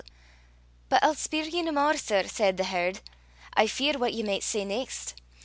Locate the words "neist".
4.65-5.13